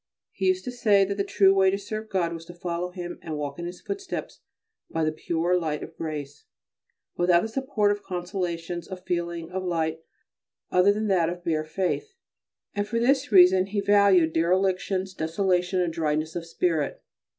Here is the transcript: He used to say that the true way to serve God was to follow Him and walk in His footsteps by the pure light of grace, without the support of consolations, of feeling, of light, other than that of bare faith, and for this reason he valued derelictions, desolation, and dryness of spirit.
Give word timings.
He 0.31 0.47
used 0.47 0.63
to 0.65 0.71
say 0.71 1.05
that 1.05 1.13
the 1.17 1.23
true 1.23 1.53
way 1.53 1.69
to 1.69 1.77
serve 1.77 2.09
God 2.09 2.33
was 2.33 2.43
to 2.45 2.55
follow 2.55 2.89
Him 2.89 3.19
and 3.21 3.37
walk 3.37 3.59
in 3.59 3.67
His 3.67 3.81
footsteps 3.81 4.39
by 4.89 5.03
the 5.03 5.11
pure 5.11 5.55
light 5.59 5.83
of 5.83 5.95
grace, 5.95 6.45
without 7.17 7.41
the 7.43 7.47
support 7.47 7.91
of 7.91 8.01
consolations, 8.01 8.87
of 8.87 9.05
feeling, 9.05 9.51
of 9.51 9.63
light, 9.63 9.99
other 10.71 10.91
than 10.91 11.05
that 11.09 11.29
of 11.29 11.43
bare 11.43 11.63
faith, 11.65 12.15
and 12.73 12.87
for 12.87 12.97
this 12.97 13.31
reason 13.31 13.67
he 13.67 13.79
valued 13.79 14.33
derelictions, 14.33 15.13
desolation, 15.15 15.79
and 15.79 15.93
dryness 15.93 16.35
of 16.35 16.47
spirit. 16.47 17.03